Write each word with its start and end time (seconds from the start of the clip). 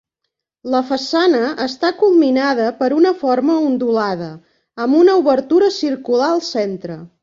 La 0.75 0.79
façana 0.87 1.41
està 1.65 1.91
culminada 1.99 2.71
per 2.81 2.89
una 3.03 3.13
forma 3.21 3.61
ondulada, 3.69 4.33
amb 4.87 5.03
una 5.05 5.21
obertura 5.25 5.75
circular 5.81 6.35
al 6.37 6.49
centre. 6.55 7.05